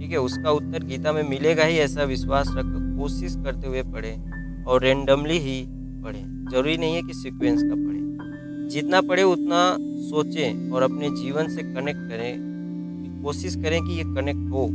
ठीक 0.00 0.10
है? 0.10 0.16
उसका 0.16 0.50
उत्तर 0.50 0.84
गीता 0.84 1.12
में 1.12 1.28
मिलेगा 1.28 1.64
ही, 1.64 1.76
ऐसा 1.76 2.02
विश्वास 2.02 2.48
रख 2.56 2.64
कोशिश 2.98 3.36
करते 3.36 3.68
हुए 3.68 3.82
पढ़ें 3.82 4.32
और 4.64 4.82
रेंडमली 4.82 5.38
ही 5.38 5.66
पढ़ें। 6.02 6.48
ज़रूरी 6.52 6.78
नहीं 6.78 6.94
है 6.94 7.02
कि 7.02 7.14
सीक्वेंस 7.14 7.62
का 7.62 7.74
पढ़ें। 7.74 8.68
जितना 8.68 9.00
पढ़े, 9.00 9.22
उतना 9.22 9.76
सोचें 9.80 10.70
और 10.70 10.82
अपने 10.82 11.10
जीवन 11.10 11.48
से 11.48 11.62
कनेक्ट 11.62 12.00
करें 12.00 12.56
कोशिश 13.24 13.56
करें 13.56 13.84
कि 13.84 13.92
ये 13.92 14.02
कनेक्ट 14.02 14.50
हो। 14.50 14.66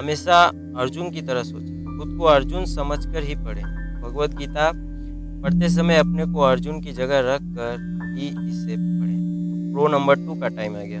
हमेशा 0.00 0.42
अर्जुन 0.76 1.10
की 1.10 1.22
तरह 1.22 1.42
सोचें। 1.42 1.98
खुद 1.98 2.16
को 2.18 2.24
अर्जुन 2.24 2.64
समझकर 2.64 3.24
ही 3.24 3.34
पढ़ें। 3.34 3.64
भगवत 4.02 4.34
गीता 4.34 4.72
पढ़ते 5.46 5.68
समय 5.68 5.96
अपने 5.96 6.24
को 6.24 6.40
अर्जुन 6.40 6.80
की 6.80 6.92
जगह 6.92 7.20
रख 7.20 7.40
कर 7.42 7.98
ही 8.18 8.26
इसे 8.26 8.76
पढ़ें। 8.76 9.16
तो 9.16 9.72
प्रो 9.72 9.98
नंबर 9.98 10.14
टू 10.16 10.34
का 10.34 10.48
टाइम 10.48 10.72
आ 10.72 10.80
गया। 10.80 11.00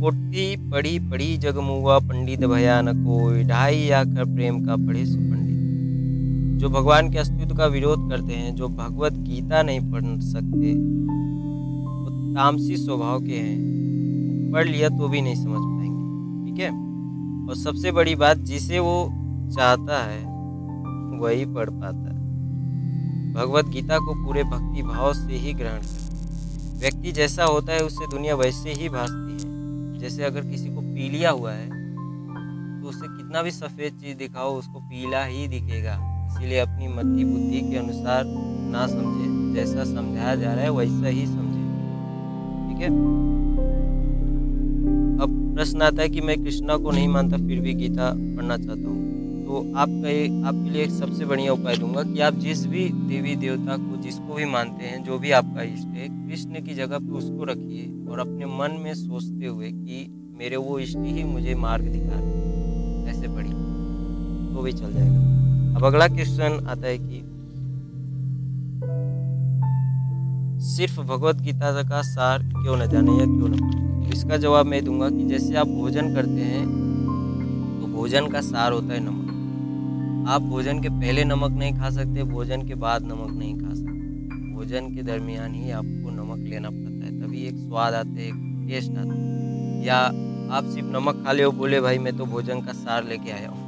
पोटी 0.00 0.70
पढ़ी 0.70 0.98
पढ़ी 0.98 1.36
जगमुआ 1.36 1.98
पंडित 1.98 2.44
भयानक 2.44 3.06
कोई। 3.06 3.44
ढाई 3.44 3.90
आकर 3.90 4.34
प्रेम 4.34 4.64
का 4.64 4.76
पढ़े 4.76 5.06
सुपंडित। 5.06 5.44
जो 6.60 6.68
भगवान 6.68 7.10
के 7.10 7.18
अस्तित्व 7.18 7.54
का 7.54 7.66
विरोध 7.66 8.10
करते 8.10 8.32
हैं, 8.32 8.54
जो 8.54 8.68
भगवत 8.68 9.12
गीता 9.12 9.62
नहीं 9.62 9.92
पढ़ 9.92 10.20
सकते, 10.20 10.74
वो 11.92 12.34
तामसी 12.34 12.76
स्वभाव 12.76 13.20
के 13.20 13.36
हैं। 13.36 13.58
पढ़ 14.52 14.68
लिया 14.68 14.88
तो 14.88 15.08
भी 15.08 15.20
नहीं 15.20 15.34
समझ 15.34 15.60
पाएँगे। 15.60 16.50
ठीक 16.50 16.60
है? 16.60 16.70
और 17.48 17.56
सबसे 17.56 17.92
बड़ी 17.92 18.14
बात, 18.14 18.36
जिसे 18.36 18.78
वो 18.78 19.08
चाहता 19.54 20.04
है, 20.04 20.34
वही 21.18 21.44
पढ़ 21.44 21.70
पाता 21.70 22.08
है। 22.08 22.13
भगवत 23.34 23.68
गीता 23.68 23.98
को 23.98 24.14
पूरे 24.24 24.42
भक्ति 24.44 24.82
भाव 24.82 25.12
से 25.14 25.36
ही 25.36 25.52
ग्रहण 25.52 25.80
करें। 25.80 26.80
व्यक्ति 26.80 27.12
जैसा 27.12 27.44
होता 27.44 27.72
है, 27.72 27.80
उससे 27.80 28.06
दुनिया 28.06 28.34
वैसे 28.36 28.72
ही 28.72 28.88
भासती 28.88 29.32
है। 29.34 29.98
जैसे 30.00 30.24
अगर 30.24 30.40
किसी 30.40 30.68
को 30.68 30.80
पीलिया 30.80 31.30
हुआ 31.30 31.52
है 31.52 31.68
तो 32.82 32.88
उसे 32.88 33.06
कितना 33.08 33.42
भी 33.42 33.50
सफ़ेद 33.50 33.92
चीज़ 33.94 34.16
दिखाओ, 34.18 34.54
उसको 34.58 34.80
पीला 34.80 35.24
ही 35.24 35.46
दिखेगा। 35.48 35.94
इसीलिए 36.26 36.58
अपनी 36.58 36.88
मति 36.88 37.24
बुद्धि 37.24 37.60
के 37.60 37.76
अनुसार 37.76 38.24
ना 38.26 38.86
समझे, 38.86 39.54
जैसा 39.54 39.84
समझाया 39.84 40.34
जा 40.34 40.52
रहा 40.54 40.64
है, 40.64 40.70
वैसा 40.70 41.08
ही 41.08 41.26
समझे। 41.26 41.62
ठीक 42.66 42.82
है? 42.82 42.88
अब 45.16 45.40
प्रश्न 45.54 45.82
आता 45.82 46.02
है 46.02 46.08
कि 46.08 46.20
मैं 46.20 46.42
कृष्णा 46.44 46.76
को 46.76 46.90
नहीं 46.90 47.08
मानता, 47.08 47.36
फिर 47.36 47.60
भी 47.60 47.74
गीता 47.74 48.10
पढ़ना 48.10 48.56
चाहता 48.56 48.88
हूँ। 48.88 49.03
तो 49.44 49.58
आपका 49.76 50.08
एक 50.08 50.44
आपके 50.46 50.70
लिए 50.70 50.82
एक 50.82 50.90
सबसे 50.90 51.24
बढ़िया 51.24 51.52
उपाय 51.52 51.76
दूँगा 51.76 52.02
कि 52.02 52.20
आप 52.20 52.34
जिस 52.34 52.64
भी 52.66 52.84
देवी 53.08 53.34
देवता 53.36 53.76
को, 53.76 53.96
जिसको 53.96 54.34
भी 54.34 54.44
मानते 54.44 54.84
हैं, 54.84 55.02
जो 55.04 55.18
भी 55.18 55.30
आपका 55.30 55.62
इष्ट 55.62 55.88
है, 55.88 56.08
कृष्ण 56.08 56.62
की 56.64 56.74
जगह 56.74 56.98
पे 56.98 57.12
उसको 57.12 57.44
रखिए 57.44 57.84
और 58.10 58.18
अपने 58.18 58.46
मन 58.58 58.78
में 58.82 58.94
सोचते 58.94 59.46
हुए 59.46 59.70
कि 59.70 60.06
मेरे 60.38 60.56
वो 60.56 60.78
इष्ट 60.78 60.98
ही 60.98 61.24
मुझे 61.24 61.54
मार्ग 61.54 61.84
दिखा 61.84 62.14
रहे 62.14 63.10
ऐसे 63.10 63.28
पढ़िए 63.28 63.52
तो 64.54 64.62
भी 64.62 64.72
चल 64.72 64.92
जाएगा। 64.92 65.76
अब 65.76 65.84
अगला 65.84 66.08
क्वेश्चन 66.08 66.66
आता 66.68 66.86
है 66.86 66.98
कि 66.98 67.22
सिर्फ़ 70.66 71.00
भगवत 71.00 71.36
गीता 71.36 71.82
का 71.82 72.02
सार 72.02 72.42
क्यों 72.42 72.76
न 72.76 72.86
जाने 72.86 73.12
या 73.12 73.24
क्यों 73.26 73.48
न 73.48 74.10
इसका 74.14 74.36
जवाब 74.36 74.66
मैं 74.66 74.84
दूँगा 74.84 75.08
कि 75.10 75.24
जैसे 75.24 75.54
आप 75.54 75.68
भोजन 75.68 76.14
करते 76.14 76.40
हैं 76.42 76.64
तो 77.80 77.86
भोजन 77.86 78.26
का 78.26 78.40
सार 78.40 78.72
होता 78.72 78.94
है 78.94 79.00
नमक 79.00 79.23
आप 80.28 80.42
भोजन 80.42 80.80
के 80.80 80.88
पहले 80.88 81.24
नमक 81.24 81.50
नहीं 81.50 81.74
खा 81.74 81.90
सकते, 81.90 82.24
भोजन 82.24 82.66
के 82.66 82.74
बाद 82.74 83.02
नमक 83.02 83.38
नहीं 83.38 83.58
खा 83.58 83.74
सकते। 83.74 84.52
भोजन 84.54 84.94
के 84.94 85.02
दरमियान 85.02 85.54
ही 85.54 85.70
आपको 85.70 86.10
नमक 86.10 86.48
लेना 86.48 86.70
पड़ता 86.70 87.06
है, 87.06 87.20
तभी 87.20 87.42
एक 87.42 87.54
स्वाद 87.56 87.94
आता 87.94 88.10
है 88.10 88.28
एक 88.28 88.66
टेस्ट 88.68 88.90
आता। 88.90 89.12
है 89.12 89.86
या 89.86 89.96
आप 90.56 90.64
सिर्फ़ 90.64 90.88
नमक 90.88 91.24
खा 91.26 91.32
ले 91.32 91.48
बोले, 91.48 91.80
भाई, 91.80 91.98
मैं 91.98 92.16
तो 92.16 92.26
भोजन 92.26 92.60
का 92.60 92.72
सार 92.72 93.04
लेके 93.04 93.30
आया 93.30 93.48
हूँ। 93.48 93.64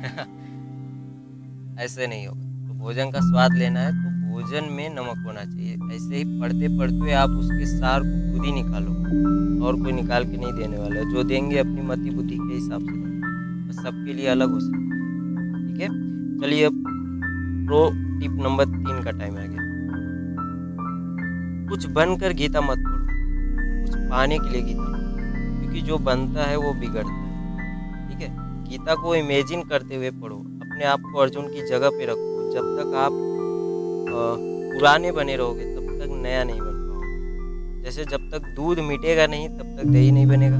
ऐसे 1.78 2.06
नहीं 2.06 2.26
होगा। 2.26 2.68
तो 2.68 2.74
भोजन 2.74 3.10
का 3.10 3.20
स्वाद 3.20 3.54
लेना 3.54 3.80
है 3.80 3.92
तो 3.92 4.10
भोजन 4.32 4.64
में 4.72 4.90
नमक 4.90 5.24
होना 5.26 5.44
चाहिए। 5.44 5.74
ऐसे 5.74 6.16
ही 6.16 6.40
पढ़ते 6.40 6.78
पढ़ते 6.78 7.12
आप 7.12 7.30
उसके 7.30 7.78
सार 7.78 8.00
को 8.00 8.32
खुद 8.32 8.44
ही 8.46 8.52
निकालो, 8.52 8.90
और 9.66 9.82
कोई 9.82 9.92
निकाल 9.92 10.24
के 10.24 10.36
नहीं 10.36 10.52
देने 10.52 10.78
वाला 10.78 11.00
जो 11.00 11.22
देंगे 11.22 11.58
अपनी 11.58 11.82
मति 11.82 12.10
बुद्धि 12.10 12.34
के 12.34 12.54
हिसाब 12.54 12.80
से। 12.80 13.10
सबके 13.82 14.12
लिए 14.12 14.26
अलग 14.26 14.50
हो 14.50 14.60
सकता 14.60 14.84
है। 14.84 14.89
ठीक 15.80 15.90
है? 15.90 15.96
चलिए 16.40 16.64
अब 16.64 16.82
प्रो 17.66 17.88
टिप 18.20 18.30
नंबर 18.30 18.64
तीन 18.64 19.02
का 19.02 19.10
टाइम 19.10 19.34
आ 19.34 19.44
गया 19.44 19.68
कुछ 21.70 21.86
बनकर 21.86 22.32
गीता 22.32 22.60
मत 22.60 22.78
पढ़ो 22.78 23.84
कुछ 23.84 23.94
पाने 24.10 24.38
के 24.38 24.48
लिए 24.48 24.62
गीता। 24.62 24.88
क्योंकि 25.60 25.80
जो 25.80 25.98
बनता 25.98 26.42
है 26.42 26.56
वो 26.56 26.72
बिगड़ता 26.72 27.12
है। 27.12 28.08
ठीक 28.08 28.18
है? 28.18 28.28
गीता 28.64 28.94
को 28.94 29.14
इमेजिन 29.14 29.62
करते 29.62 29.96
हुए 29.96 30.10
पढ़ो। 30.10 30.36
अपने 30.36 30.84
आप 30.84 31.00
को 31.00 31.18
अर्जुन 31.18 31.46
की 31.46 31.66
जगह 31.68 31.88
पे 31.88 32.04
रखो। 32.04 32.50
जब 32.52 32.64
तक 32.80 32.94
आप 32.96 33.12
पुराने 34.74 35.12
बने 35.12 35.36
रहोगे, 35.36 35.64
तब 35.76 35.86
तक 36.00 36.20
नया 36.22 36.44
नहीं 36.44 36.60
बन 36.60 36.66
पाओगे। 36.66 37.82
जैसे 37.84 38.04
जब 38.04 38.30
तक 38.30 38.52
दूध 38.56 38.78
मिटेगा 38.78 39.26
नहीं, 39.26 39.48
तब 39.48 39.76
तक 39.78 39.86
दही 39.86 40.10
नहीं 40.12 40.26
बनेगा। 40.26 40.58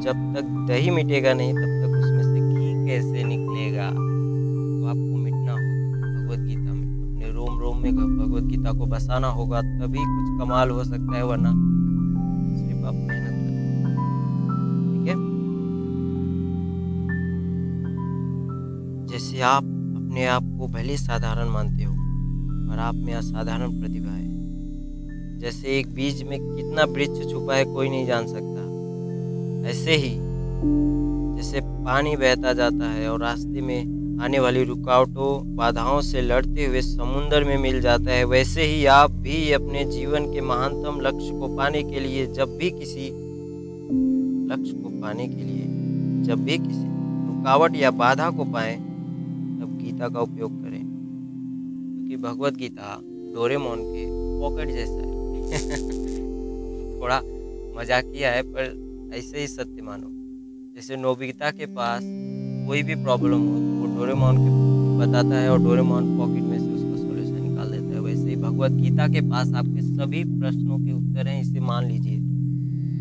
जब 0.00 0.34
तक 0.34 0.44
दही 0.68 0.90
मिटेगा 0.90 1.34
नहीं, 1.34 1.52
तब 1.52 1.60
तक 1.60 1.90
उसमें 2.04 2.22
से 2.22 2.40
घी 2.40 2.86
कैसे 2.86 3.24
रोम 7.90 8.00
रोम 8.00 8.10
में 8.10 8.28
भगवत 8.28 8.42
गीता 8.42 8.72
को 8.72 8.86
बसाना 8.86 9.28
होगा, 9.28 9.60
तभी 9.60 9.98
कुछ 9.98 10.40
कमाल 10.40 10.70
हो 10.70 10.84
सकता 10.84 11.16
है, 11.16 11.26
वरना 11.26 11.50
सिर्फ़ 12.58 12.86
आप 12.86 12.94
मेहनत 12.94 13.34
ठीक 14.92 15.08
है? 15.08 15.14
जैसे 19.06 19.40
आप 19.40 19.62
अपने 19.64 20.26
आप 20.26 20.42
को 20.42 20.68
भले 20.68 20.96
साधारण 20.96 21.48
मानते 21.48 21.84
हो 21.84 21.92
और 22.72 22.78
आप 22.78 22.94
में 22.94 23.14
असाधारण 23.14 23.80
प्रतिभा 23.80 24.10
है। 24.10 24.34
जैसे 25.38 25.68
एक 25.68 25.94
बीज 25.94 26.22
में 26.22 26.38
कितना 26.40 26.84
वृक्ष 26.84 27.32
छुपा 27.32 27.54
है, 27.54 27.64
कोई 27.64 27.88
नहीं 27.88 28.06
जान 28.06 28.26
सकता। 28.26 28.54
ऐसे 29.68 29.96
ही 29.96 30.34
जैसे 31.36 31.60
पानी 31.64 32.16
बहता 32.16 32.52
जाता 32.52 32.90
है 32.90 33.12
और 33.12 33.20
रास्ते 33.20 33.60
में 33.60 33.93
आने 34.20 34.38
वाली 34.38 34.64
रुकावटों, 34.64 35.56
बाधाओं 35.56 36.00
से 36.00 36.20
लड़ते 36.20 36.66
हुए 36.66 36.82
समुन्द्र 36.82 37.44
में 37.44 37.58
मिल 37.58 37.80
जाता 37.80 38.12
है। 38.12 38.24
वैसे 38.24 38.62
ही 38.62 38.86
आप 38.86 39.10
भी 39.10 39.52
अपने 39.52 39.84
जीवन 39.84 40.32
के 40.32 40.40
महानतम 40.40 41.00
लक्ष्य 41.00 41.30
को 41.30 41.56
पाने 41.56 41.82
के 41.82 42.00
लिए 42.00 42.26
जब 42.26 42.56
भी 42.56 42.70
किसी 42.70 43.10
लक्ष्य 44.52 44.72
को 44.72 44.88
पाने 45.02 45.28
के 45.28 45.42
लिए 45.42 45.64
जब 46.22 46.44
भी 46.44 46.58
किसी 46.58 46.84
रुकावट 47.26 47.76
या 47.76 47.90
बाधा 47.90 48.30
को 48.30 48.44
पाएँ 48.44 48.94
गीता 49.84 50.08
का 50.08 50.20
उपयोग 50.20 50.62
करें। 50.62 50.80
क्योंकि 50.80 52.16
भगवत 52.16 52.54
गीता 52.54 53.00
डोरेमोन 53.04 53.78
के 53.80 54.06
पॉकेट 54.40 54.68
जैसा 54.68 54.92
है। 54.92 55.14
थोड़ा 57.00 57.20
मजाकिया 57.80 58.30
है, 58.30 58.42
पर 58.42 58.84
ऐसे 59.14 59.40
ही 59.40 59.46
सत्य 59.46 59.82
मानो। 59.82 60.06
जैसे 60.74 60.96
नोबिता 60.96 61.50
के 61.50 61.66
पास 61.66 62.02
कोई 62.68 62.82
भी 62.82 62.94
प्रॉब्लम 62.94 63.38
हो 63.38 63.73
डोरेमोन 63.94 64.36
के 64.36 64.50
बताता 64.98 65.34
है 65.36 65.50
और 65.50 65.62
डोरेमोन 65.62 66.16
पॉकेट 66.18 66.42
में 66.42 66.58
से 66.58 66.66
उसका 66.66 66.96
सॉल्यूशन 66.96 67.42
निकाल 67.42 67.70
देता 67.70 67.94
है। 67.94 68.00
वैसे 68.00 68.28
ही 68.28 68.36
भगवत 68.36 68.72
गीता 68.72 69.08
के 69.08 69.20
पास 69.20 69.52
आपके 69.54 69.82
सभी 69.82 70.24
प्रश्नों 70.24 70.78
के 70.78 70.92
उत्तर 70.92 71.28
हैं, 71.28 71.40
इसे 71.40 71.60
मान 71.60 71.84
लीजिए। 71.84 72.18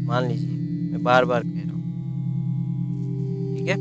मान 0.07 0.27
लीजिए, 0.27 0.57
मैं 0.91 1.03
बार 1.03 1.25
बार 1.25 1.43
कह 1.43 1.61
रहा 1.61 1.73
हूँ। 1.73 1.81
ठीक 3.57 3.67
है? 3.67 3.75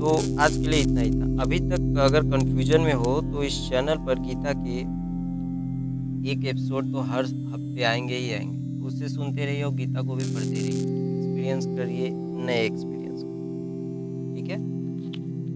तो 0.00 0.40
आज 0.40 0.56
के 0.56 0.66
लिए 0.68 0.80
इतना 0.80 1.00
ही 1.00 1.10
था। 1.10 1.42
अभी 1.42 1.58
तक 1.60 1.98
अगर 2.00 2.30
कंफ्यूजन 2.30 2.80
में 2.80 2.92
हो 2.94 3.20
तो 3.22 3.42
इस 3.42 3.60
चैनल 3.70 3.96
पर 3.96 4.18
गीता 4.18 4.52
के 4.56 4.78
एक 6.30 6.44
एपिसोड 6.44 6.92
तो 6.92 7.00
हर 7.00 7.24
हफ़्ते 7.24 7.82
आएँगे 7.82 8.16
ही 8.16 8.32
आएँगे। 8.32 8.86
उससे 8.86 9.08
सुनते 9.08 9.44
रहिए 9.46 9.62
और 9.62 9.74
गीता 9.74 10.02
को 10.02 10.14
भी 10.14 10.24
पढ़ते 10.24 10.54
रहिए। 10.54 10.68
एक्सपीरियंस 10.68 11.66
करिए 11.66 12.10
नए 12.46 12.64
एक्सपीरियंस 12.66 13.20
ठीक 14.34 14.50
है? 14.50 14.73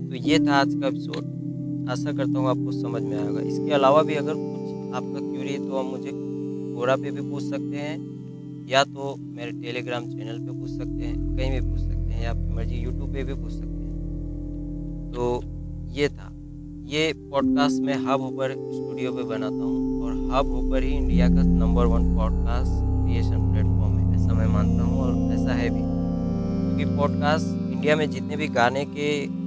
तो 0.08 0.14
ये 0.14 0.38
था 0.38 0.52
आज 0.54 0.74
का 0.74 0.86
एपिसोड 0.86 1.88
आशा 1.90 2.12
करता 2.12 2.38
हूँ 2.38 2.48
आपको 2.48 2.72
समझ 2.72 3.00
में 3.02 3.16
आएगा। 3.16 3.40
इसके 3.40 3.72
अलावा 3.72 4.02
भी 4.02 4.14
अगर 4.14 4.34
कुछ 4.34 4.94
आपका 4.96 5.20
क्यूरी 5.20 5.52
है 5.52 5.58
तो 5.58 5.76
आप 5.76 5.84
मुझे 5.84 6.10
कोरा 6.14 6.96
पे 6.96 7.10
भी 7.10 7.30
पूछ 7.30 7.42
सकते 7.42 7.76
हैं, 7.76 7.96
या 8.68 8.84
तो 8.84 9.14
मेरे 9.18 9.50
टेलीग्राम 9.52 10.04
चैनल 10.04 10.38
पे 10.38 10.58
पूछ 10.60 10.70
सकते 10.70 11.04
हैं, 11.04 11.36
कहीं 11.36 11.50
भी 11.50 11.60
पूछ 11.60 11.80
सकते 11.80 12.12
हैं, 12.12 12.22
या 12.22 12.30
आपकी 12.30 12.54
मर्ज़ी 12.54 12.76
यूट्यूब 12.76 13.12
पे 13.12 13.24
भी 13.24 13.34
पूछ 13.34 13.52
सकते 13.52 13.84
हैं। 13.84 15.12
तो 15.12 15.42
ये 15.92 16.08
था। 16.08 16.32
ये 16.88 17.12
पॉडकास्ट 17.30 17.82
मैं 17.82 17.94
हब 17.94 18.20
ऊपर 18.22 18.52
स्टूडियो 18.52 19.12
पे 19.12 19.22
बनाता 19.22 19.64
हूँ, 19.64 20.02
और 20.02 20.12
हब 20.32 20.52
ऊपर 20.54 20.82
ही 20.82 20.96
इंडिया 20.96 21.28
का 21.28 21.42
number 21.42 21.86
one 21.86 22.14
podcast 22.16 22.72
creation 23.04 23.50
platform 23.52 23.98
है, 23.98 24.14
ऐसा 24.14 24.32
मैं 24.32 24.46
मानता 24.46 24.82
हूँ, 24.82 25.00
और 25.00 25.32
ऐसा 25.34 25.52
है 25.52 25.68
भी। 25.70 25.80
क्योंकि 25.80 26.96
पॉडकास्ट 26.96 27.72
इंडिया 27.72 27.96
में 27.96 28.10
जितने 28.10 28.36
भी 28.36 28.48
गाने 28.48 28.84
के 28.84 29.37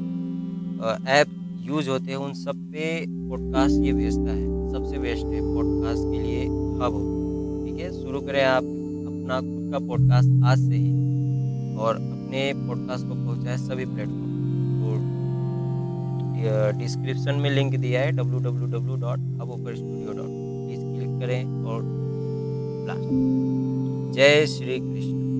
ऐप 0.82 1.28
यूज़ 1.62 1.90
होते 1.90 2.12
हैं, 2.12 2.18
उन 2.18 2.34
सब 2.34 2.56
पे 2.72 3.06
पॉडकास्ट 3.30 3.82
ये 3.82 3.94
भेजता 3.94 4.32
है। 4.32 4.70
सबसे 4.72 4.98
बेस्ट 4.98 5.26
है 5.26 5.42
पॉडकास्ट 5.56 6.04
के 6.04 6.20
लिए 6.20 6.46
हब 6.82 6.96
ठीक 7.66 7.80
है? 7.80 7.92
शुरू 8.02 8.22
करें 8.22 8.44
आप 8.44 8.64
अपना 8.64 9.40
खुद 9.40 9.70
का 9.72 9.80
पॉडकास्ट 9.88 10.44
आज 10.46 10.60
से 10.60 10.76
ही 10.76 10.92
और 11.78 11.96
अपने 11.96 12.52
पॉडकास्ट 12.56 13.08
को 13.08 13.14
पहुँचाए 13.14 13.58
सभी 13.58 13.86
प्लेटफॉर्म 13.86 14.30
डिस्क्रिप्शन 16.80 17.36
में 17.36 17.50
लिंक 17.50 17.76
दिया 17.76 18.02
है 18.02 18.12
W 18.12 18.40
W 18.40 18.68
W 18.68 18.96
dot 18.96 19.20
studio 19.76 20.14
dot 20.14 20.28
please 20.28 20.82
click 20.82 21.20
करें 21.20 21.64
और 21.66 21.82
जय 24.14 24.46
श्री 24.46 24.80
कृष्ण। 24.80 25.31